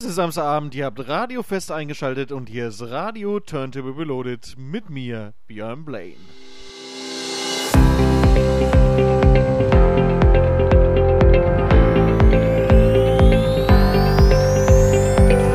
Es 0.00 0.10
ist 0.10 0.14
Samstagabend, 0.14 0.76
ihr 0.76 0.84
habt 0.84 1.08
Radio 1.08 1.42
fest 1.42 1.72
eingeschaltet 1.72 2.30
und 2.30 2.48
hier 2.48 2.68
ist 2.68 2.82
Radio 2.82 3.40
Turntable 3.40 3.98
Reloaded 3.98 4.54
mit 4.56 4.88
mir, 4.88 5.34
Björn 5.48 5.84
Blaine. 5.84 6.14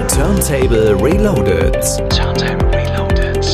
Turntable 0.09 1.01
Reloaded. 1.01 1.81
Turntable 2.09 2.69
Reloaded. 2.73 3.47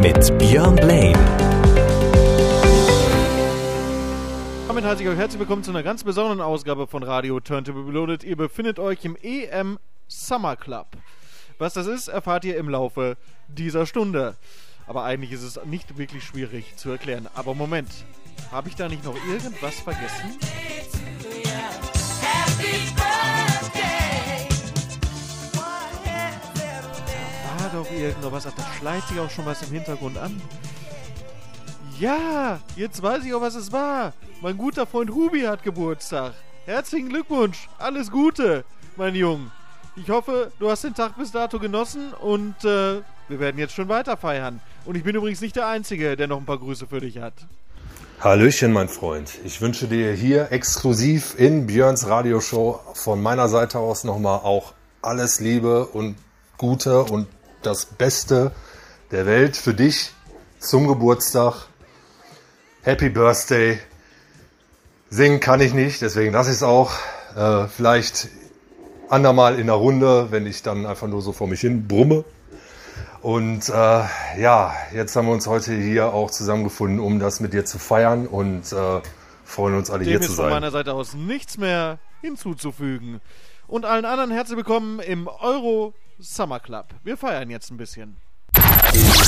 Mit 0.00 0.38
Björn 0.38 0.76
Blaine. 0.76 1.39
Heiße 4.90 5.04
ich 5.04 5.08
euch 5.08 5.18
herzlich 5.18 5.38
willkommen 5.38 5.62
zu 5.62 5.70
einer 5.70 5.84
ganz 5.84 6.02
besonderen 6.02 6.40
Ausgabe 6.40 6.88
von 6.88 7.04
Radio 7.04 7.38
Turntable 7.38 7.86
Reloaded. 7.86 8.24
Ihr 8.24 8.36
befindet 8.36 8.80
euch 8.80 9.04
im 9.04 9.16
EM 9.22 9.78
Summer 10.08 10.56
Club. 10.56 10.88
Was 11.58 11.74
das 11.74 11.86
ist, 11.86 12.08
erfahrt 12.08 12.44
ihr 12.44 12.56
im 12.56 12.68
Laufe 12.68 13.16
dieser 13.46 13.86
Stunde. 13.86 14.36
Aber 14.88 15.04
eigentlich 15.04 15.30
ist 15.30 15.44
es 15.44 15.64
nicht 15.64 15.96
wirklich 15.96 16.24
schwierig 16.24 16.76
zu 16.76 16.90
erklären. 16.90 17.28
Aber 17.36 17.54
Moment, 17.54 17.88
habe 18.50 18.68
ich 18.68 18.74
da 18.74 18.88
nicht 18.88 19.04
noch 19.04 19.14
irgendwas 19.28 19.78
vergessen? 19.78 20.36
Da 27.44 27.62
war 27.62 27.70
doch 27.72 27.92
irgendwas, 27.92 28.42
da 28.42 28.52
schleicht 28.76 29.06
sich 29.06 29.20
auch 29.20 29.30
schon 29.30 29.46
was 29.46 29.62
im 29.62 29.70
Hintergrund 29.72 30.18
an. 30.18 30.42
Ja, 32.00 32.60
jetzt 32.76 33.02
weiß 33.02 33.26
ich 33.26 33.34
auch, 33.34 33.42
was 33.42 33.54
es 33.54 33.70
war. 33.72 34.14
Mein 34.40 34.56
guter 34.56 34.86
Freund 34.86 35.10
Hubi 35.10 35.42
hat 35.42 35.62
Geburtstag. 35.62 36.32
Herzlichen 36.64 37.10
Glückwunsch, 37.10 37.68
alles 37.76 38.10
Gute, 38.10 38.64
mein 38.96 39.14
Junge. 39.14 39.50
Ich 39.96 40.08
hoffe, 40.08 40.50
du 40.58 40.70
hast 40.70 40.82
den 40.82 40.94
Tag 40.94 41.18
bis 41.18 41.30
dato 41.30 41.58
genossen 41.58 42.14
und 42.14 42.54
äh, 42.64 43.02
wir 43.28 43.38
werden 43.38 43.58
jetzt 43.58 43.74
schon 43.74 43.90
weiter 43.90 44.16
feiern. 44.16 44.62
Und 44.86 44.96
ich 44.96 45.04
bin 45.04 45.14
übrigens 45.14 45.42
nicht 45.42 45.56
der 45.56 45.66
Einzige, 45.66 46.16
der 46.16 46.26
noch 46.26 46.38
ein 46.38 46.46
paar 46.46 46.56
Grüße 46.56 46.86
für 46.86 47.00
dich 47.00 47.18
hat. 47.18 47.34
Hallöchen, 48.20 48.72
mein 48.72 48.88
Freund. 48.88 49.32
Ich 49.44 49.60
wünsche 49.60 49.86
dir 49.86 50.14
hier 50.14 50.52
exklusiv 50.52 51.34
in 51.36 51.66
Björns 51.66 52.08
Radioshow 52.08 52.80
von 52.94 53.20
meiner 53.20 53.50
Seite 53.50 53.78
aus 53.78 54.04
nochmal 54.04 54.38
auch 54.38 54.72
alles 55.02 55.38
Liebe 55.38 55.84
und 55.84 56.16
Gute 56.56 57.02
und 57.02 57.26
das 57.60 57.84
Beste 57.84 58.52
der 59.10 59.26
Welt 59.26 59.54
für 59.54 59.74
dich 59.74 60.12
zum 60.58 60.88
Geburtstag. 60.88 61.69
Happy 62.82 63.10
Birthday. 63.10 63.78
Singen 65.10 65.40
kann 65.40 65.60
ich 65.60 65.74
nicht, 65.74 66.00
deswegen 66.02 66.32
lasse 66.32 66.50
ich 66.50 66.56
es 66.56 66.62
auch. 66.62 66.92
Äh, 67.36 67.66
vielleicht 67.68 68.28
andermal 69.08 69.58
in 69.58 69.66
der 69.66 69.76
Runde, 69.76 70.28
wenn 70.30 70.46
ich 70.46 70.62
dann 70.62 70.86
einfach 70.86 71.06
nur 71.06 71.20
so 71.20 71.32
vor 71.32 71.46
mich 71.46 71.60
hin 71.60 71.86
brumme. 71.86 72.24
Und 73.20 73.68
äh, 73.68 73.72
ja, 73.72 74.74
jetzt 74.94 75.14
haben 75.14 75.26
wir 75.26 75.34
uns 75.34 75.46
heute 75.46 75.74
hier 75.74 76.14
auch 76.14 76.30
zusammengefunden, 76.30 77.00
um 77.00 77.18
das 77.18 77.40
mit 77.40 77.52
dir 77.52 77.66
zu 77.66 77.78
feiern 77.78 78.26
und 78.26 78.72
äh, 78.72 79.00
freuen 79.44 79.76
uns 79.76 79.90
alle 79.90 80.04
Dem 80.04 80.08
hier 80.10 80.20
ist 80.20 80.26
zu 80.26 80.32
von 80.32 80.44
sein. 80.44 80.50
meiner 80.54 80.70
Seite 80.70 80.94
aus 80.94 81.12
nichts 81.12 81.58
mehr 81.58 81.98
hinzuzufügen. 82.22 83.20
Und 83.66 83.84
allen 83.84 84.06
anderen 84.06 84.30
herzlich 84.30 84.56
willkommen 84.56 85.00
im 85.00 85.28
Euro 85.28 85.92
Summer 86.18 86.60
Club. 86.60 86.86
Wir 87.04 87.18
feiern 87.18 87.50
jetzt 87.50 87.70
ein 87.70 87.76
bisschen. 87.76 88.16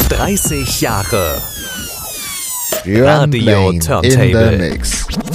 30 0.09 0.81
Jahre. 0.81 1.41
Björn 2.85 3.33
Radio 3.33 3.43
Blaine 3.45 3.75
in 3.75 3.81
Turntable. 3.81 4.51
the 4.51 4.57
Mix. 4.59 5.32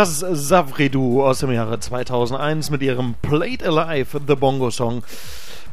Das 0.00 0.20
Savredu 0.20 1.22
aus 1.22 1.40
dem 1.40 1.52
Jahre 1.52 1.78
2001 1.78 2.70
mit 2.70 2.80
ihrem 2.80 3.16
Played 3.20 3.62
Alive, 3.62 4.18
The 4.26 4.34
Bongo 4.34 4.70
Song. 4.70 5.02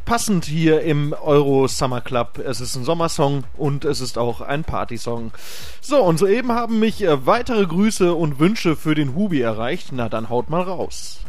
Passend 0.03 0.43
hier 0.43 0.81
im 0.81 1.13
Euro 1.13 1.69
Summer 1.69 2.01
Club. 2.01 2.37
Es 2.37 2.59
ist 2.59 2.75
ein 2.75 2.83
Sommersong 2.83 3.45
und 3.55 3.85
es 3.85 4.01
ist 4.01 4.17
auch 4.17 4.41
ein 4.41 4.65
Partysong. 4.65 5.31
So, 5.79 6.03
und 6.03 6.19
soeben 6.19 6.51
haben 6.51 6.77
mich 6.77 7.01
äh, 7.05 7.25
weitere 7.25 7.65
Grüße 7.65 8.13
und 8.13 8.37
Wünsche 8.37 8.75
für 8.75 8.95
den 8.95 9.15
Hubi 9.15 9.39
erreicht. 9.39 9.91
Na, 9.93 10.09
dann 10.09 10.27
haut 10.27 10.49
mal 10.49 10.63
raus. 10.63 11.21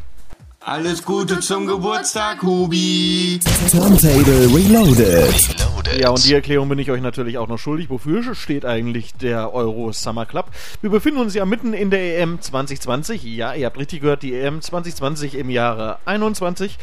Alles 0.61 1.05
Gute 1.05 1.39
zum 1.39 1.67
Geburtstag, 1.67 2.43
Hubi. 2.43 3.39
Turntable 3.71 4.53
Reloaded. 4.53 5.33
Ja, 5.99 6.11
und 6.11 6.25
die 6.25 6.35
Erklärung 6.35 6.69
bin 6.69 6.81
ich 6.81 6.91
euch 6.91 7.01
natürlich 7.01 7.39
auch 7.39 7.47
noch 7.47 7.59
schuldig. 7.59 7.89
Wofür 7.91 8.35
steht 8.35 8.65
eigentlich 8.65 9.15
der 9.15 9.55
Euro 9.55 9.93
Summer 9.93 10.27
Club? 10.27 10.47
Wir 10.81 10.91
befinden 10.91 11.21
uns 11.21 11.35
ja 11.35 11.45
mitten 11.45 11.75
in 11.75 11.91
der 11.91 12.21
EM 12.21 12.41
2020. 12.41 13.23
Ja, 13.23 13.55
ihr 13.55 13.67
habt 13.67 13.79
richtig 13.79 14.01
gehört, 14.01 14.23
die 14.25 14.35
EM 14.35 14.61
2020 14.61 15.37
im 15.37 15.49
Jahre 15.49 16.01
21. 16.07 16.77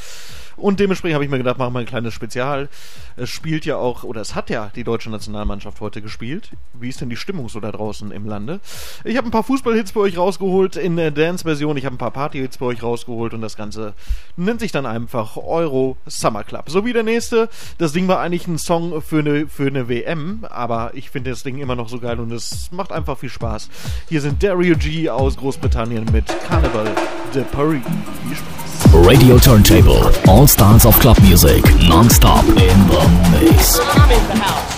Und 0.56 0.80
dementsprechend 0.80 1.16
habe 1.16 1.26
ich 1.26 1.30
mir 1.30 1.38
gedacht, 1.38 1.58
machen 1.58 1.74
wir 1.74 1.82
ein 1.82 1.86
kleines 1.86 2.14
Spezial. 2.14 2.70
Es 3.18 3.30
spielt 3.30 3.66
ja 3.66 3.78
auch, 3.78 4.04
oder 4.04 4.22
es 4.22 4.36
hat 4.36 4.50
ja 4.50 4.72
die 4.76 4.84
deutsche 4.84 5.10
Nationalmannschaft 5.10 5.80
heute 5.80 6.02
gespielt. 6.02 6.50
Wie 6.74 6.90
ist 6.90 7.00
denn 7.00 7.10
die 7.10 7.16
Stimmung 7.16 7.48
so 7.48 7.60
da 7.60 7.72
draußen 7.72 8.12
im 8.12 8.26
Lande? 8.26 8.60
Ich 9.04 9.16
habe 9.16 9.28
ein 9.28 9.32
paar 9.32 9.44
Fußballhits 9.44 9.92
für 9.92 10.02
euch 10.02 10.18
rausgeholt 10.18 10.76
in 10.76 10.98
der 10.98 11.12
Dance-Version. 11.12 11.78
Ich 11.78 11.86
habe 11.86 11.96
ein 11.96 12.00
paar 12.00 12.12
Party-Hits 12.12 12.58
für 12.58 12.66
euch 12.66 12.84
rausgeholt 12.84 13.34
und 13.34 13.42
das 13.42 13.56
Ganze 13.56 13.94
nennt 14.36 14.60
sich 14.60 14.72
dann 14.72 14.86
einfach 14.86 15.38
Euro 15.38 15.96
Summer 16.06 16.44
Club. 16.44 16.70
So 16.70 16.86
wie 16.86 16.94
der 16.94 17.04
nächste. 17.04 17.50
Das 17.78 17.94
Ding 17.94 18.08
war 18.08 18.20
eigentlich 18.20 18.48
ein 18.48 18.58
Song 18.58 19.02
für 19.02 19.20
eine, 19.20 19.48
für 19.48 19.68
eine 19.68 19.88
WM, 19.88 20.46
aber 20.50 20.92
ich 20.94 21.10
finde 21.10 21.30
das 21.30 21.44
Ding 21.44 21.60
immer 21.60 21.76
noch 21.76 21.88
so 21.88 22.00
geil 22.00 22.20
und 22.20 22.32
es 22.32 22.70
macht 22.72 22.92
einfach 22.92 23.18
viel 23.18 23.30
Spaß. 23.30 23.70
Hier 24.10 24.22
sind 24.22 24.44
Dario 24.44 24.76
G 24.76 25.10
aus 25.10 25.38
Großbritannien 25.38 26.06
mit 26.12 26.26
Carnival 26.48 26.92
de 27.34 27.44
Paris. 27.44 27.82
Viel 28.28 28.36
Spaß. 28.36 28.66
Radio 28.94 29.38
Turntable. 29.38 30.12
All 30.28 30.48
styles 30.48 30.86
of 30.86 31.00
club 31.00 31.20
music. 31.22 31.64
Non-stop 31.88 32.46
in 32.48 32.88
the 32.88 33.05
I'm 33.08 34.12
in 34.12 34.28
the 34.28 34.36
house. 34.36 34.75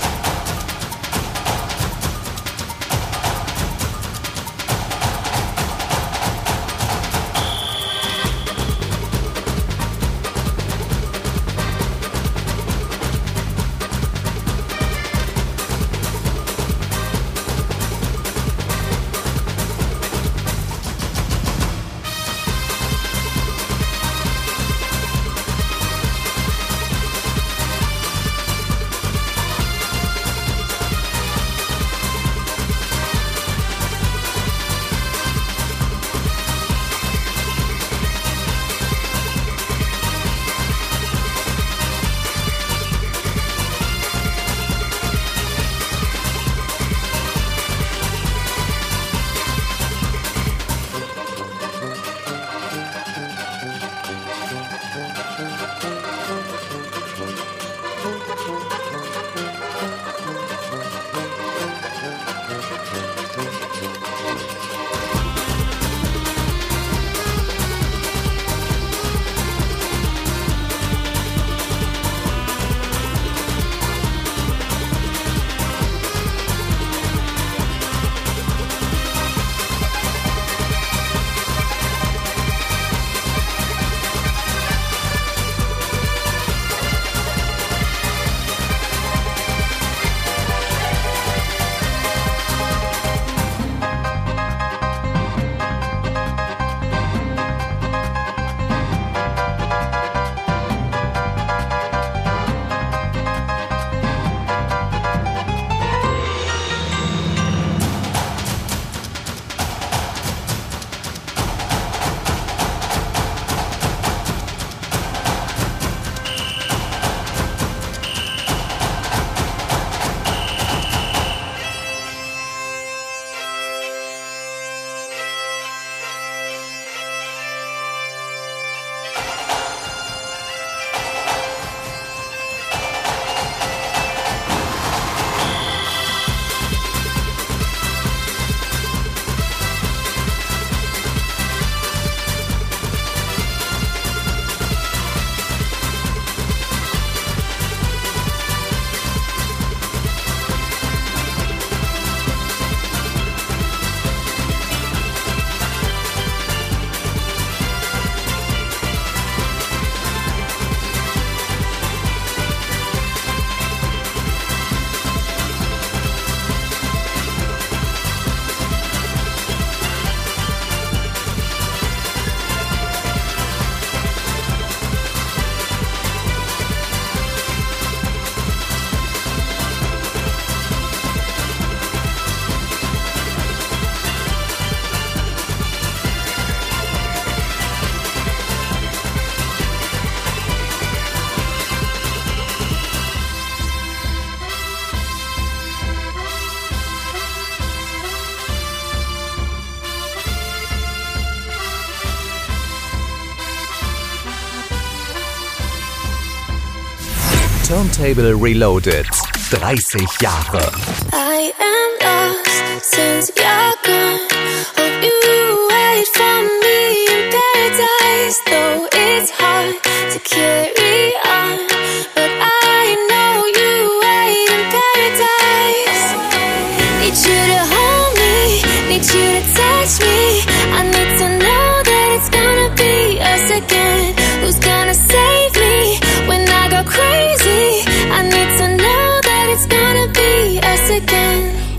Turntable 207.97 208.35
Reloaded. 208.35 209.07
30 209.07 210.05
Jahre. 210.21 210.69
I 211.13 211.51
am 211.57 211.89
lost 212.05 212.93
since 212.93 213.31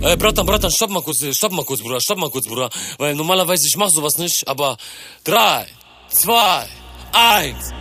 Äh, 0.09 0.17
Bratan, 0.17 0.47
Bratan, 0.47 0.71
stopp 0.71 0.91
mal 0.91 1.03
kurz, 1.03 1.19
stopp 1.37 1.53
mal 1.53 1.65
kurz, 1.67 1.83
Bruder, 1.83 2.01
stopp 2.01 2.17
mal 2.19 2.31
kurz, 2.31 2.47
Bruder. 2.47 2.71
Weil 2.97 3.15
normalerweise 3.15 3.67
ich 3.67 3.77
mach 3.77 3.91
sowas 3.91 4.17
nicht, 4.17 4.49
aber 4.49 4.79
drei, 5.23 5.67
zwei, 6.09 6.67
eins. 7.13 7.75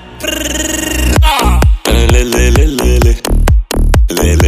Lele, 1.86 2.24
lele, 2.24 2.66
lele, 2.66 3.16
lele. 4.10 4.47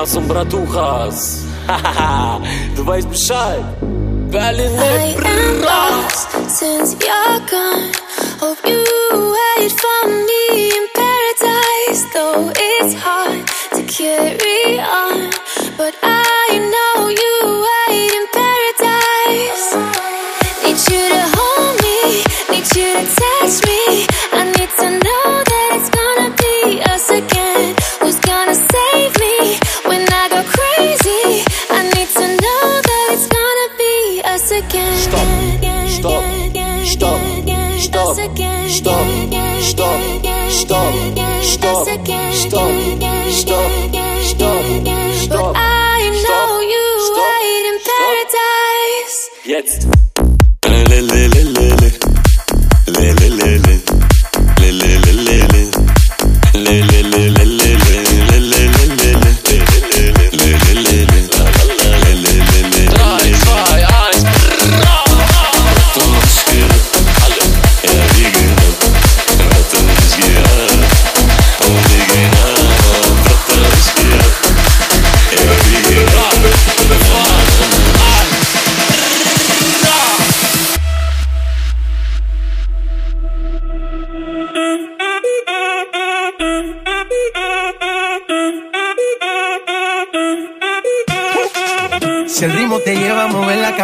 Não 0.00 0.06
são 0.06 0.22
braturras 0.22 1.44
Tu 2.74 2.82
vais 2.84 3.04
puxar. 3.04 3.58
Velho 4.30 4.64
Since 6.48 6.96
you're 7.04 7.92
Hope 8.40 8.66
you 8.66 8.82
me. 10.06 10.59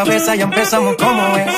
cabeza, 0.06 0.36
ya 0.36 0.44
empezamos 0.44 0.94
como 0.96 1.36
es. 1.36 1.52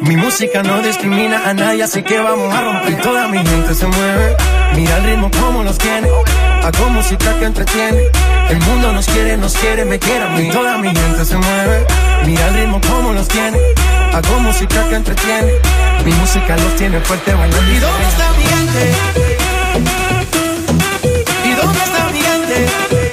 Mi 0.00 0.16
música 0.16 0.62
no 0.62 0.80
discrimina 0.80 1.42
a 1.48 1.52
nadie, 1.52 1.82
así 1.82 2.02
que 2.02 2.18
vamos 2.18 2.52
a 2.54 2.62
romper. 2.62 3.00
Toda 3.02 3.28
mi 3.28 3.38
gente 3.38 3.74
se 3.74 3.86
mueve, 3.86 4.36
mira 4.74 4.96
el 4.96 5.04
ritmo 5.04 5.30
como 5.30 5.62
los 5.62 5.76
tiene. 5.76 6.08
Hago 6.62 6.88
música 6.90 7.38
que 7.38 7.44
entretiene. 7.44 8.04
El 8.48 8.58
mundo 8.60 8.90
nos 8.92 9.06
quiere, 9.06 9.36
nos 9.36 9.54
quiere, 9.54 9.84
me 9.84 9.98
quiere 9.98 10.24
a 10.24 10.28
mí. 10.30 10.48
Toda 10.50 10.78
mi 10.78 10.88
gente 10.88 11.24
se 11.26 11.36
mueve, 11.36 11.86
mira 12.24 12.48
el 12.48 12.54
ritmo 12.54 12.80
como 12.88 13.12
los 13.12 13.28
tiene. 13.28 13.58
Hago 14.14 14.40
música 14.40 14.88
que 14.88 14.94
entretiene. 14.94 15.52
Mi 16.06 16.12
música 16.12 16.56
los 16.56 16.76
tiene 16.76 17.00
fuerte 17.00 17.34
bailando. 17.34 17.70
¿Y 17.70 17.78
dónde 17.80 18.08
está 18.08 18.32
mi 18.32 18.44
gente? 18.44 18.92
¿Y 21.44 21.52
dónde 21.52 21.78
está 21.78 22.04
mi? 22.12 23.03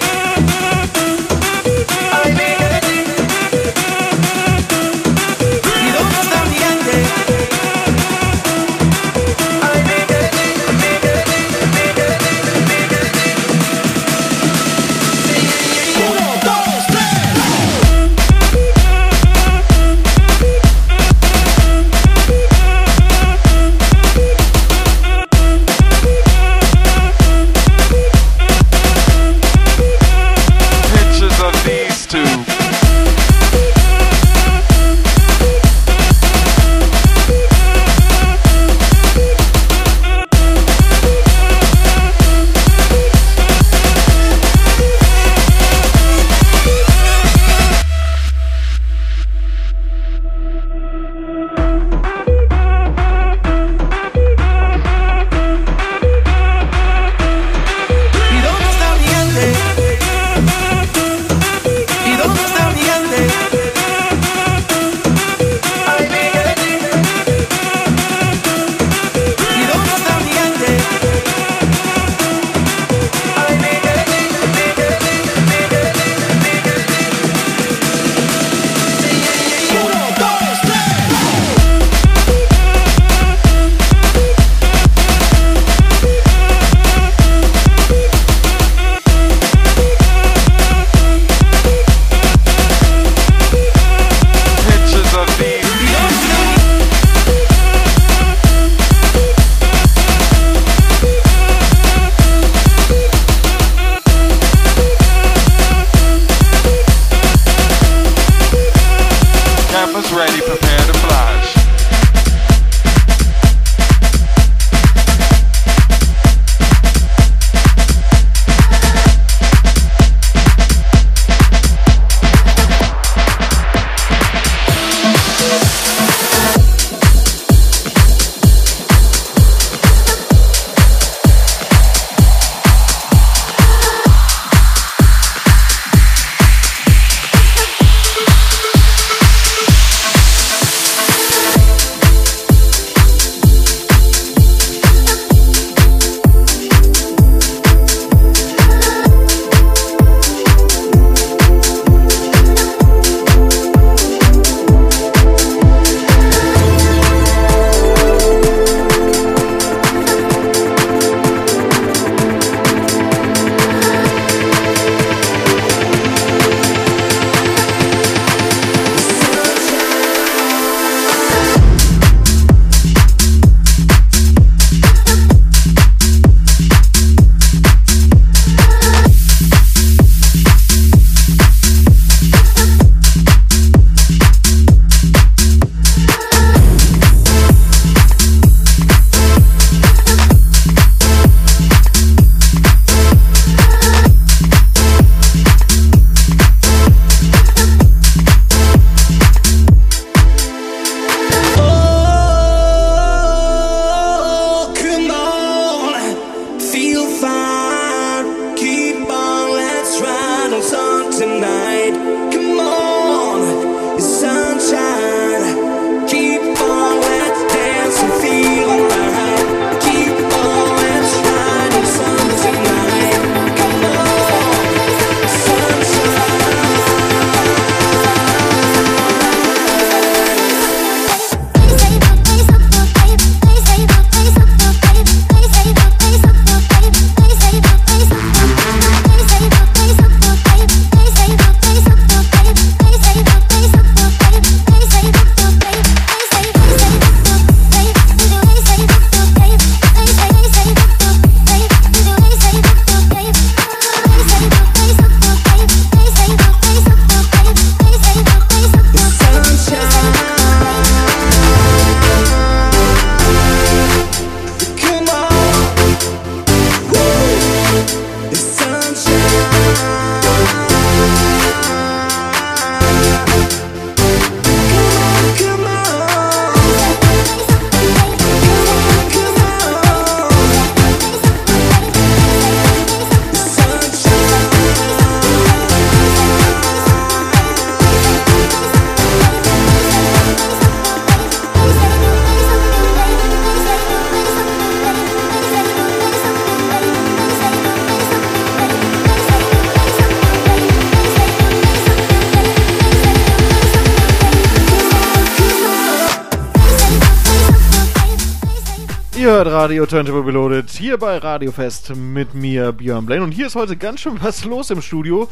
Radio 309.62 309.86
Turntable 309.86 310.26
Reloaded 310.26 310.72
hier 310.72 310.98
bei 310.98 311.20
Radio 311.20 311.52
Fest 311.52 311.96
mit 311.96 312.34
mir, 312.34 312.72
Björn 312.72 313.06
Blaine. 313.06 313.24
Und 313.24 313.32
hier 313.32 313.46
ist 313.46 313.54
heute 313.54 313.78
ganz 313.78 314.00
schön 314.00 314.18
was 314.20 314.44
los 314.44 314.72
im 314.72 314.82
Studio. 314.82 315.30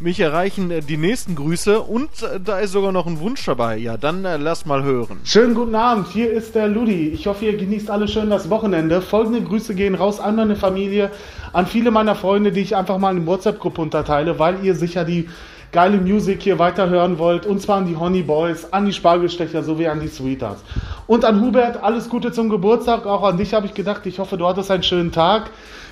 Mich 0.00 0.20
erreichen 0.20 0.70
äh, 0.70 0.82
die 0.82 0.98
nächsten 0.98 1.34
Grüße 1.34 1.80
und 1.80 2.10
äh, 2.22 2.38
da 2.44 2.58
ist 2.58 2.72
sogar 2.72 2.92
noch 2.92 3.06
ein 3.06 3.20
Wunsch 3.20 3.42
dabei. 3.46 3.78
Ja, 3.78 3.96
dann 3.96 4.26
äh, 4.26 4.36
lass 4.36 4.66
mal 4.66 4.82
hören. 4.82 5.20
Schönen 5.24 5.54
guten 5.54 5.74
Abend, 5.74 6.08
hier 6.08 6.30
ist 6.30 6.54
der 6.54 6.68
Ludi. 6.68 7.08
Ich 7.08 7.26
hoffe, 7.26 7.46
ihr 7.46 7.56
genießt 7.56 7.90
alle 7.90 8.06
schön 8.06 8.28
das 8.28 8.50
Wochenende. 8.50 9.00
Folgende 9.00 9.40
Grüße 9.40 9.74
gehen 9.74 9.94
raus 9.94 10.20
an 10.20 10.36
meine 10.36 10.56
Familie, 10.56 11.10
an 11.54 11.66
viele 11.66 11.90
meiner 11.90 12.14
Freunde, 12.14 12.52
die 12.52 12.60
ich 12.60 12.76
einfach 12.76 12.98
mal 12.98 13.16
in 13.16 13.24
WhatsApp-Gruppe 13.24 13.80
unterteile, 13.80 14.38
weil 14.38 14.62
ihr 14.62 14.74
sicher 14.74 15.06
die 15.06 15.26
geile 15.72 15.98
Musik 15.98 16.42
hier 16.42 16.58
weiterhören 16.58 17.18
wollt. 17.18 17.46
Und 17.46 17.60
zwar 17.60 17.78
an 17.78 17.86
die 17.86 17.96
Honey 17.96 18.22
Boys, 18.22 18.72
an 18.72 18.86
die 18.86 18.92
Spargelstecher 18.92 19.62
sowie 19.62 19.88
an 19.88 20.00
die 20.00 20.08
Sweethearts. 20.08 20.62
Und 21.06 21.24
an 21.24 21.40
Hubert, 21.40 21.82
alles 21.82 22.08
Gute 22.08 22.32
zum 22.32 22.48
Geburtstag. 22.48 23.06
Auch 23.06 23.22
an 23.22 23.36
dich 23.36 23.54
habe 23.54 23.66
ich 23.66 23.74
gedacht. 23.74 24.06
Ich 24.06 24.18
hoffe, 24.18 24.36
du 24.36 24.46
hattest 24.46 24.70
einen 24.70 24.82
schönen 24.82 25.12
Tag. 25.12 25.50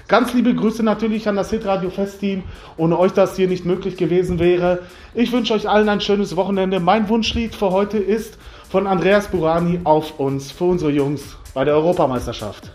Ganz 0.08 0.32
liebe 0.32 0.54
Grüße 0.54 0.82
natürlich 0.82 1.28
an 1.28 1.36
das 1.36 1.50
Hitradio 1.50 1.90
Festteam. 1.90 2.42
Ohne 2.76 2.98
euch 2.98 3.12
das 3.12 3.36
hier 3.36 3.46
nicht 3.46 3.66
möglich 3.66 3.96
gewesen 3.96 4.38
wäre. 4.38 4.80
Ich 5.14 5.32
wünsche 5.32 5.54
euch 5.54 5.68
allen 5.68 5.88
ein 5.88 6.00
schönes 6.00 6.34
Wochenende. 6.36 6.80
Mein 6.80 7.08
Wunschlied 7.08 7.54
für 7.54 7.70
heute 7.70 7.98
ist 7.98 8.38
von 8.70 8.86
Andreas 8.86 9.28
Burani 9.28 9.80
auf 9.84 10.18
uns, 10.18 10.50
für 10.50 10.64
unsere 10.64 10.90
Jungs 10.90 11.36
bei 11.54 11.64
der 11.64 11.74
Europameisterschaft. 11.74 12.72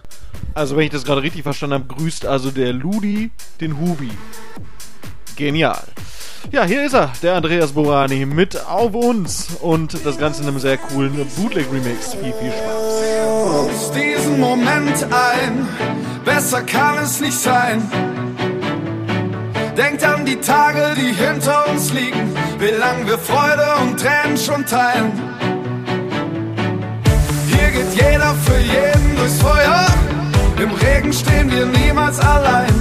Also, 0.56 0.76
wenn 0.76 0.86
ich 0.86 0.92
das 0.92 1.04
gerade 1.04 1.24
richtig 1.24 1.42
verstanden 1.44 1.76
habe, 1.76 1.86
grüßt 1.86 2.26
also 2.26 2.52
der 2.52 2.74
Ludi 2.74 3.32
den 3.60 3.80
Hubi. 3.80 4.12
Genial. 5.36 5.84
Ja, 6.52 6.64
hier 6.66 6.86
ist 6.86 6.94
er, 6.94 7.12
der 7.24 7.36
Andreas 7.36 7.72
Borani 7.72 8.26
mit 8.26 8.66
Auf 8.68 8.94
uns 8.94 9.48
und 9.62 10.06
das 10.06 10.18
Ganze 10.18 10.44
in 10.44 10.50
einem 10.50 10.60
sehr 10.60 10.78
coolen 10.78 11.26
Bootleg-Remix. 11.36 12.14
Viel, 12.14 12.34
viel 12.34 12.52
Spaß. 12.52 12.84
Aus 13.48 13.92
diesem 13.94 14.40
Moment 14.40 15.04
ein, 15.10 15.68
besser 16.26 16.62
kann 16.62 17.04
es 17.04 17.22
nicht 17.22 17.40
sein. 17.40 17.82
Denkt 19.78 20.04
an 20.04 20.26
die 20.26 20.36
Tage, 20.36 20.94
die 20.96 21.14
hinter 21.14 21.68
uns 21.70 21.92
liegen, 21.94 22.36
wie 22.60 22.78
lang 22.78 23.08
wir 23.08 23.18
Freude 23.18 23.66
und 23.82 24.00
Tränen 24.00 24.38
schon 24.38 24.66
teilen. 24.66 25.12
Hier 27.48 27.72
geht 27.72 27.94
jeder 27.96 28.36
für 28.46 28.60
jeden 28.60 29.16
durchs 29.16 29.42
Feuer, 29.42 29.88
im 30.62 30.72
Regen 30.72 31.12
stehen 31.12 31.52
wir 31.52 31.66
niemals 31.66 32.20
allein. 32.20 32.73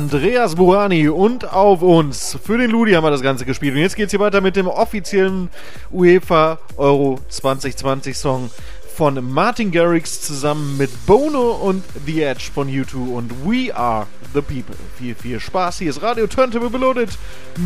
Andreas 0.00 0.54
Burani 0.54 1.10
und 1.10 1.52
auf 1.52 1.82
uns. 1.82 2.38
Für 2.42 2.56
den 2.56 2.70
Ludi 2.70 2.92
haben 2.92 3.04
wir 3.04 3.10
das 3.10 3.20
Ganze 3.20 3.44
gespielt. 3.44 3.74
Und 3.74 3.82
jetzt 3.82 3.96
geht's 3.96 4.12
hier 4.12 4.18
weiter 4.18 4.40
mit 4.40 4.56
dem 4.56 4.66
offiziellen 4.66 5.50
UEFA 5.92 6.58
Euro 6.78 7.18
2020 7.28 8.16
Song 8.16 8.48
von 8.96 9.22
Martin 9.30 9.70
Garrix 9.70 10.22
zusammen 10.22 10.78
mit 10.78 10.90
Bono 11.04 11.50
und 11.50 11.84
The 12.06 12.22
Edge 12.22 12.48
von 12.54 12.68
U2 12.68 12.94
und 13.12 13.30
We 13.44 13.76
Are 13.76 14.06
the 14.32 14.40
People. 14.40 14.74
Viel, 14.98 15.14
viel 15.14 15.38
Spaß. 15.38 15.80
Hier 15.80 15.90
ist 15.90 16.00
Radio 16.00 16.26
Turntable 16.26 16.72
Reloaded 16.72 17.10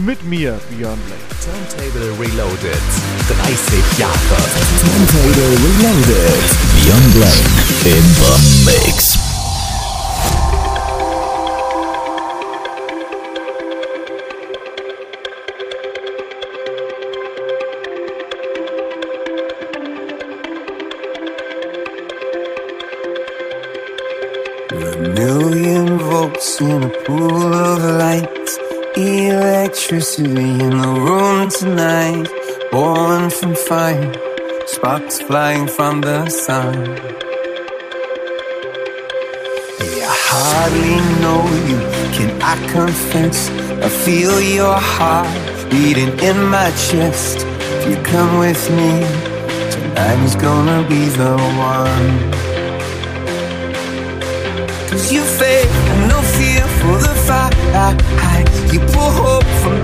mit 0.05 0.25
mir, 0.25 0.59
Björn 0.77 0.99
Black. 1.07 1.21
Turntable 1.41 2.19
Reloaded. 2.19 2.83
30 3.29 3.99
Jahre. 4.01 4.17
Turntable 4.81 5.57
Reloaded. 5.63 6.43
Beyond 6.83 7.15
Black 7.15 7.39
in 7.85 8.03
the 8.03 8.65
Mix. 8.65 9.34
Electricity 30.17 30.65
in 30.65 30.71
the 30.71 30.89
room 30.89 31.49
tonight. 31.49 32.29
Born 32.71 33.31
from 33.31 33.55
fire. 33.55 34.13
Sparks 34.67 35.21
flying 35.21 35.67
from 35.67 36.03
the 36.03 36.29
sun. 36.29 36.75
Yeah, 39.97 40.09
I 40.09 40.17
hardly 40.31 40.97
know 41.23 41.43
you. 41.69 41.79
Can 42.17 42.31
I 42.43 42.55
confess? 42.71 43.51
I 43.83 43.89
feel 43.89 44.41
your 44.41 44.75
heart 44.75 45.71
beating 45.71 46.19
in 46.21 46.45
my 46.49 46.71
chest. 46.89 47.39
If 47.47 47.91
you 47.91 47.97
come 48.05 48.39
with 48.39 48.71
me, 48.71 48.93
tonight 49.71 50.21
is 50.25 50.37
gonna 50.37 50.87
be 50.89 51.09
the 51.09 51.37
one. 51.59 52.31
Cause 54.91 55.13
you 55.13 55.23
and 55.23 56.09
no 56.09 56.21
fear 56.23 56.63
for 56.79 56.99
the 56.99 57.15
fight. 57.27 57.55
You 58.75 58.81
pull 58.81 59.11
hope 59.13 59.45
from 59.63 59.84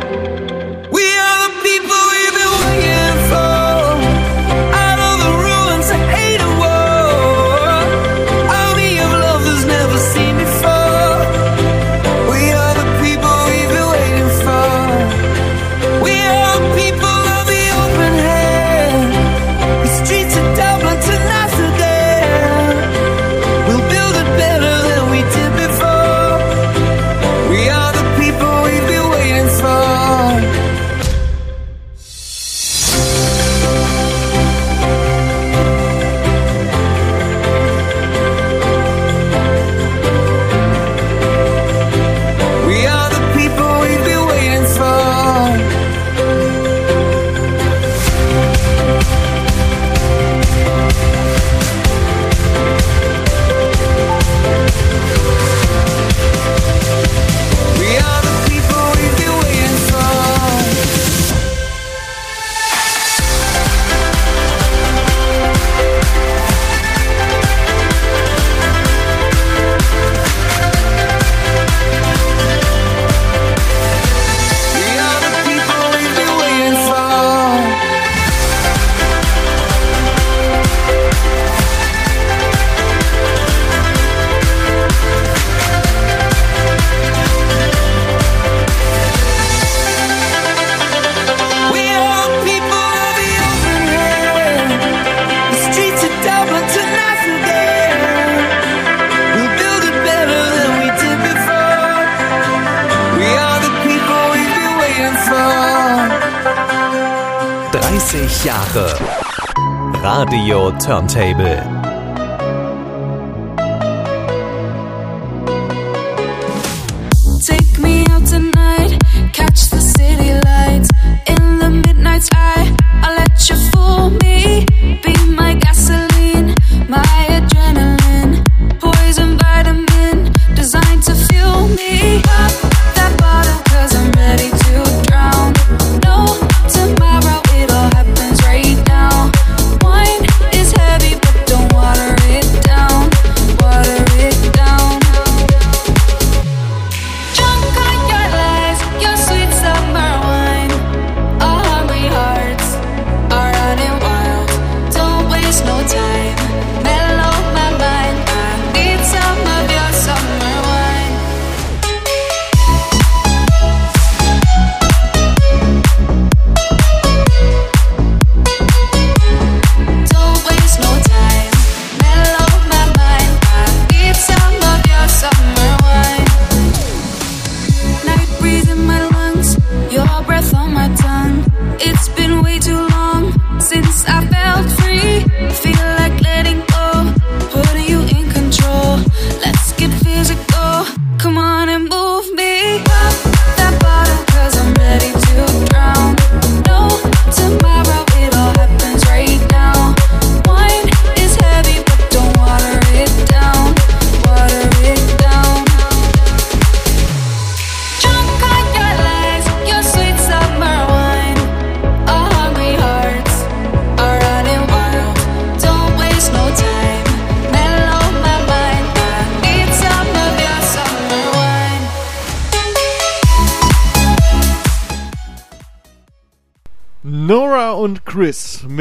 Radio 110.21 110.69
Turntable. 110.77 111.80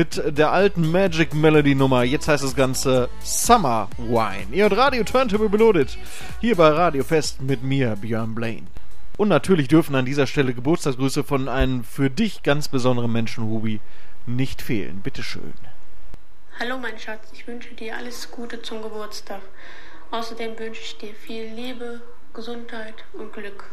Mit 0.01 0.39
der 0.39 0.51
alten 0.51 0.91
Magic 0.91 1.35
Melody 1.35 1.75
Nummer. 1.75 2.05
Jetzt 2.05 2.27
heißt 2.27 2.43
das 2.43 2.57
Ganze 2.57 3.11
Summer 3.23 3.91
Wine. 3.99 4.47
Ihr 4.51 4.63
hört 4.63 4.79
Radio 4.79 5.05
Turntable 5.05 5.51
Beloaded. 5.51 5.99
Hier 6.41 6.57
bei 6.57 6.71
Radio 6.71 7.05
Fest 7.05 7.43
mit 7.43 7.63
mir, 7.63 7.97
Björn 7.97 8.35
Blaine. 8.35 8.67
Und 9.19 9.29
natürlich 9.29 9.69
dürfen 9.69 9.95
an 9.95 10.07
dieser 10.07 10.27
Stelle 10.27 10.55
Geburtstagsgrüße 10.55 11.23
von 11.23 11.51
einem 11.51 11.85
für 11.85 12.09
dich 12.09 12.43
ganz 12.43 12.69
besonderen 12.69 13.13
Menschen, 13.13 13.45
Hubi, 13.45 13.79
nicht 14.25 14.63
fehlen. 14.63 15.03
Bitteschön. 15.03 15.53
Hallo 16.59 16.79
mein 16.79 16.99
Schatz, 16.99 17.29
ich 17.35 17.47
wünsche 17.47 17.75
dir 17.75 17.95
alles 17.95 18.31
Gute 18.31 18.63
zum 18.63 18.81
Geburtstag. 18.81 19.43
Außerdem 20.13 20.59
wünsche 20.59 20.81
ich 20.81 20.97
dir 20.97 21.13
viel 21.13 21.45
Liebe, 21.53 22.01
Gesundheit 22.33 23.05
und 23.13 23.35
Glück. 23.35 23.65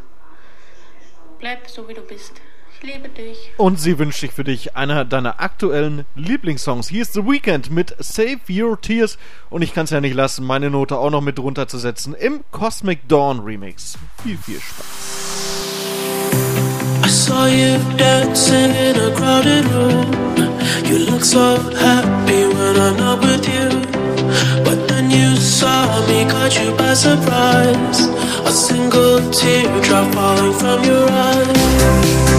Bleib 1.40 1.70
so 1.70 1.88
wie 1.88 1.94
du 1.94 2.02
bist. 2.02 2.42
Ich 2.80 2.94
liebe 2.94 3.10
dich. 3.10 3.38
Und 3.58 3.80
sie 3.80 3.98
wünscht 3.98 4.20
sich 4.20 4.32
für 4.32 4.44
dich 4.44 4.76
einer 4.76 5.04
deiner 5.04 5.40
aktuellen 5.40 6.06
Lieblingssongs. 6.16 6.88
Hier 6.90 7.02
ist 7.02 7.14
The 7.14 7.26
Weekend 7.26 7.72
mit 7.72 7.96
Save 8.00 8.40
Your 8.50 8.80
Tears. 8.80 9.18
Und 9.50 9.64
ich 9.64 9.74
kann 9.74 9.86
es 9.86 9.90
ja 9.90 10.00
nicht 10.00 10.14
lassen, 10.14 10.46
meine 10.46 10.70
Note 10.70 10.98
auch 10.98 11.10
noch 11.10 11.22
mit 11.22 11.40
drunter 11.40 11.68
zu 11.68 11.80
setzen 11.80 12.14
im 12.14 12.44
Cosmic 12.52 13.08
Dawn 13.08 13.40
Remix. 13.40 13.98
Viel, 14.22 14.38
viel 14.38 14.60
Spaß. 14.60 14.86
I 17.04 17.10
saw 17.10 17.48
you 17.48 17.80
dancing 17.98 18.72
in 18.76 18.96
a 19.00 19.16
crowded 19.16 19.66
room. 19.74 20.12
You 20.86 21.00
look 21.10 21.24
so 21.24 21.56
happy 21.80 22.46
when 22.46 22.76
I'm 22.78 22.98
not 22.98 23.24
with 23.24 23.48
you. 23.48 23.70
But 24.64 24.88
then 24.88 25.10
you 25.10 25.36
saw 25.38 26.06
me, 26.08 26.26
caught 26.30 26.54
you 26.60 26.76
by 26.76 26.94
surprise. 26.94 28.08
A 28.46 28.52
single 28.52 29.20
teardrop 29.32 30.14
falling 30.14 30.54
from 30.54 30.84
your 30.84 31.10
eye. 31.10 32.37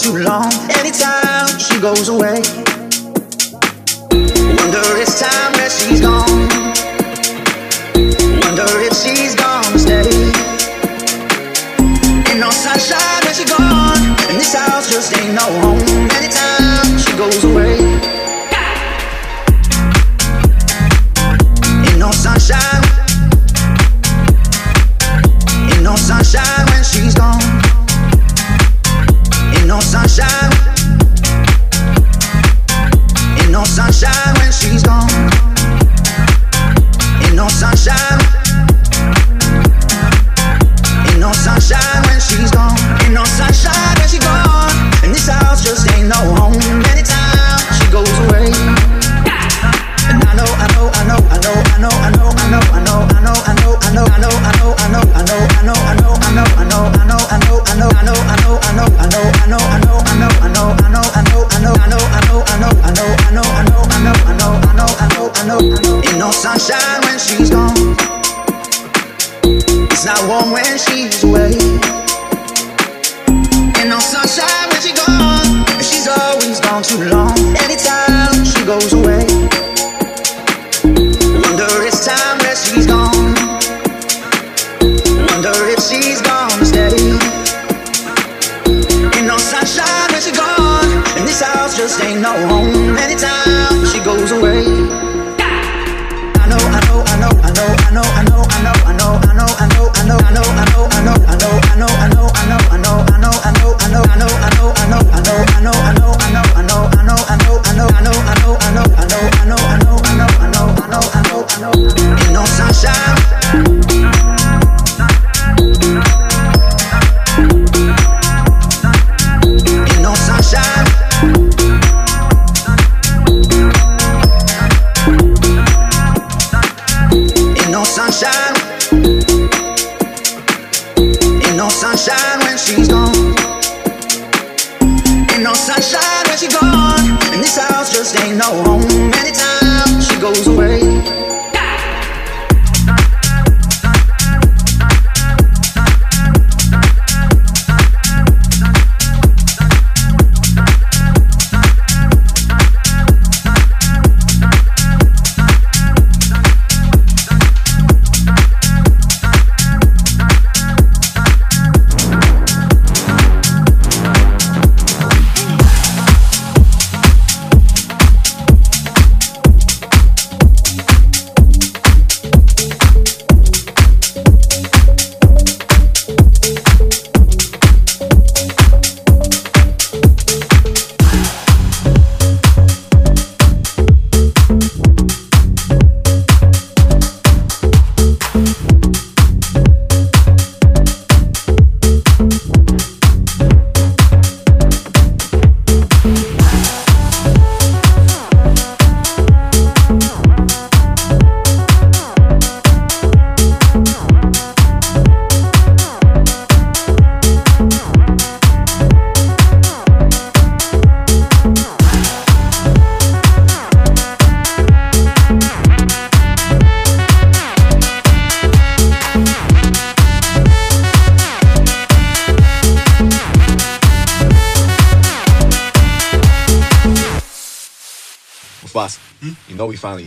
too 0.00 0.16
long. 0.16 0.50
Anytime 0.78 1.58
she 1.58 1.78
goes 1.78 2.08
away. 2.08 2.69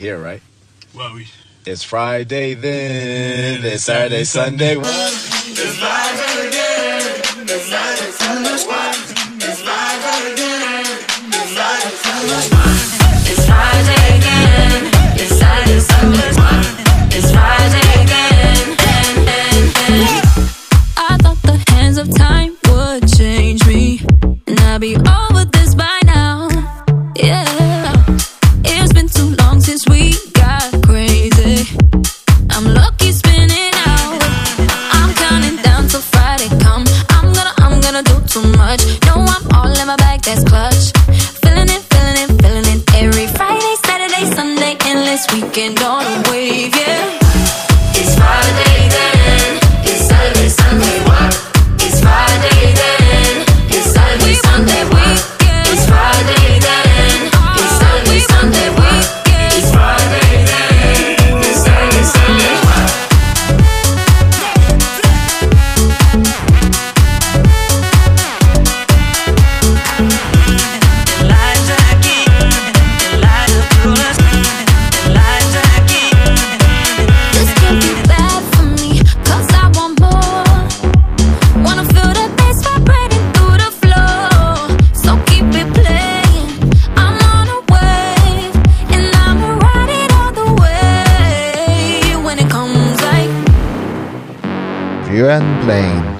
here, 0.03 0.17
right? 0.17 0.41
Well, 0.93 1.13
we. 1.15 1.27
It's 1.65 1.81
Friday 1.81 2.55
then. 2.55 3.63
It's 3.63 3.85
Saturday, 3.85 4.25
Sunday. 4.25 4.75
It's 4.75 5.77
Friday. 5.77 6.22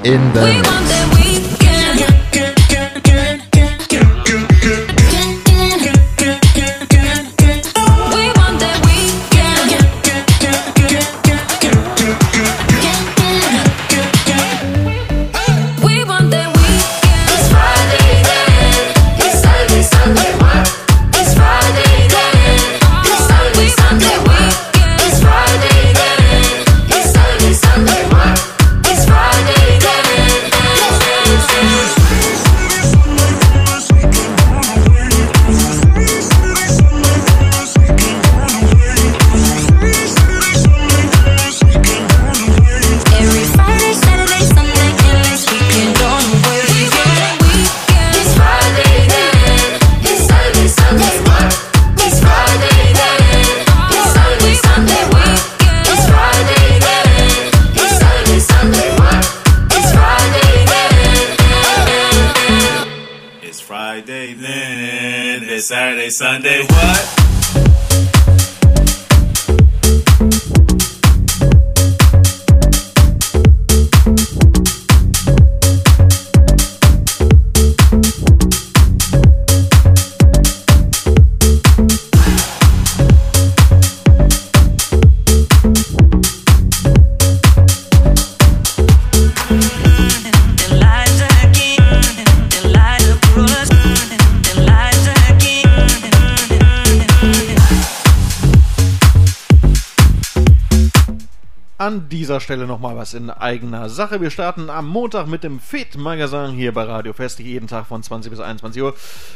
In 0.06 0.34
the 0.34 0.73
dieser 102.34 102.42
Stelle 102.42 102.66
nochmal 102.66 102.98
was 102.98 103.14
in 103.14 103.30
eigener 103.30 103.90
Sache. 103.90 104.20
Wir 104.20 104.32
starten 104.32 104.72
am 104.72 104.88
Montag 104.88 105.28
mit 105.28 105.44
dem 105.44 105.60
Fit-Magazin 105.60 106.50
hier 106.50 106.74
bei 106.74 106.82
Radio 106.82 107.14
Fest, 107.14 107.38
jeden 107.38 107.68
Tag 107.68 107.86
von 107.86 108.02
20 108.02 108.32
bis 108.32 108.40
21 108.40 108.82
Uhr. 108.82 108.96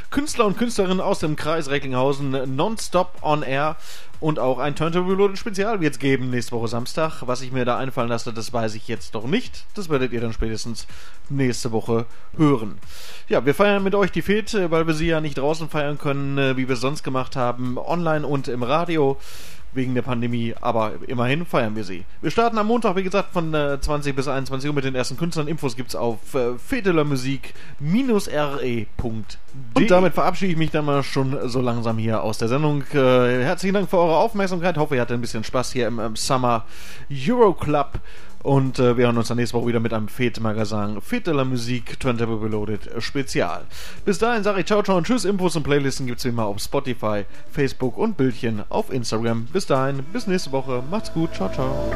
Künstler 0.10 0.48
und 0.48 0.58
Künstlerinnen 0.58 1.00
aus 1.00 1.20
dem 1.20 1.36
Kreis 1.36 1.70
Recklinghausen 1.70 2.56
nonstop 2.56 3.12
on 3.22 3.44
air 3.44 3.76
und 4.20 4.40
auch 4.40 4.58
ein 4.58 4.76
Turntable 4.76 5.12
Reloaded 5.12 5.38
Spezial 5.38 5.80
wird 5.80 5.94
es 5.94 6.00
geben 6.00 6.32
nächste 6.32 6.54
Woche 6.54 6.70
Samstag. 6.70 7.22
Was 7.28 7.44
ich 7.44 7.52
mir 7.52 7.66
da 7.66 7.78
einfallen 7.78 8.10
lasse, 8.10 8.34
das 8.34 8.52
weiß 8.52 8.74
ich 8.74 8.88
jetzt 8.88 9.14
noch 9.14 9.28
nicht. 9.28 9.66
Das 9.76 9.90
werdet 9.90 10.12
ihr 10.12 10.22
dann 10.22 10.34
spätestens 10.34 10.88
nächste 11.30 11.72
Woche 11.72 12.08
hören. 12.36 12.80
Ja, 13.30 13.46
wir 13.46 13.54
feiern 13.54 13.84
mit 13.84 13.94
euch 13.94 14.12
die 14.12 14.24
Fit, 14.24 14.56
äh, 14.56 14.72
weil 14.72 14.88
wir 14.88 14.96
sie 14.96 15.08
ja 15.08 15.22
nicht 15.22 15.38
draußen 15.38 15.70
feiern 15.70 16.00
können, 16.00 16.40
äh, 16.40 16.58
wie 16.58 16.68
wir 16.68 16.74
es 16.74 16.82
sonst 16.82 17.04
gemacht 17.04 17.36
haben, 17.36 17.78
online 17.78 18.26
und 18.26 18.48
im 18.48 18.64
Radio 18.64 19.18
wegen 19.78 19.96
der 19.96 20.02
Pandemie, 20.02 20.54
aber 20.60 20.92
immerhin 21.08 21.46
feiern 21.46 21.78
wir 21.78 21.86
sie. 21.86 22.04
Wir 22.22 22.32
starten 22.32 22.58
am 22.58 22.68
Montag, 22.68 22.98
wie 22.98 23.04
gesagt, 23.04 23.32
von 23.32 23.54
äh, 23.54 23.80
20 23.80 24.14
bis 24.14 24.28
21 24.28 24.68
Uhr 24.68 24.76
mit 24.76 24.84
den 24.84 24.96
ersten 24.96 25.16
Künstlern. 25.16 25.48
Infos 25.48 25.78
gibt's 25.78 25.96
auf 25.96 26.34
äh, 26.34 26.58
fedelermusik-re.de. 26.58 28.88
Und 29.74 29.92
damit 29.92 30.14
verabschiede 30.14 30.52
ich 30.52 30.58
mich 30.58 30.72
dann 30.72 30.86
mal 30.86 31.04
schon 31.04 31.50
so 31.50 31.62
langsam 31.62 31.98
hier 31.98 32.22
aus 32.22 32.38
der 32.38 32.48
Sendung. 32.48 32.84
Äh, 32.94 33.44
herzlichen 33.44 33.76
Dank 33.76 33.90
für 33.90 33.98
eure 33.98 34.18
Aufmerksamkeit. 34.18 34.78
Hoffe, 34.78 34.96
ihr 34.96 35.02
hattet 35.02 35.18
ein 35.18 35.22
bisschen 35.22 35.44
Spaß 35.44 35.72
hier 35.72 35.88
im, 35.88 36.00
im 36.00 36.16
Summer 36.16 36.66
Euro 37.10 37.54
Club. 37.54 38.00
Und 38.48 38.80
äh, 38.80 38.96
wir 38.96 39.08
hören 39.08 39.18
uns 39.18 39.28
dann 39.28 39.36
nächste 39.36 39.58
Woche 39.58 39.68
wieder 39.68 39.82
mit 39.82 39.92
einem 39.92 40.08
Fete-Magazin 40.08 41.02
Fete 41.02 41.34
la 41.34 41.44
Musik 41.44 42.00
Turntable 42.00 42.42
Reloaded 42.42 42.88
äh, 42.88 43.02
Spezial. 43.02 43.64
Bis 44.06 44.20
dahin 44.20 44.42
sage 44.42 44.62
ich 44.62 44.66
ciao, 44.66 44.82
ciao 44.82 44.96
und 44.96 45.06
tschüss. 45.06 45.26
Infos 45.26 45.58
und 45.58 45.64
Playlisten 45.64 46.08
gibt 46.08 46.20
es 46.20 46.24
wie 46.24 46.30
immer 46.30 46.46
auf 46.46 46.60
Spotify, 46.60 47.26
Facebook 47.52 47.98
und 47.98 48.16
Bildchen 48.16 48.64
auf 48.70 48.90
Instagram. 48.90 49.48
Bis 49.52 49.66
dahin, 49.66 50.02
bis 50.14 50.28
nächste 50.28 50.54
Woche. 50.54 50.82
Macht's 50.90 51.12
gut. 51.12 51.34
Ciao, 51.34 51.52
ciao. 51.52 51.92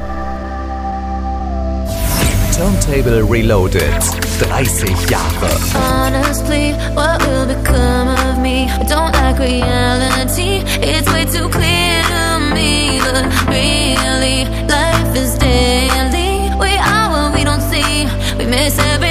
Turntable 2.53 3.23
Reloaded. 3.31 4.01
30 4.41 5.09
Jahre. 5.09 5.49
Honestly, 5.73 6.73
what 6.93 7.25
will 7.25 7.45
become 7.45 8.09
of 8.09 8.39
me? 8.39 8.67
I 8.67 8.83
don't 8.89 9.13
like 9.13 9.39
reality. 9.39 10.63
It's 10.83 11.09
way 11.13 11.23
too 11.23 11.47
clear 11.47 12.03
to 12.11 12.53
me. 12.53 12.99
But 12.99 13.23
really, 13.47 14.43
life 14.67 15.15
is 15.15 15.37
daily. 15.37 16.20
See. 18.57 18.97
We 18.99 19.10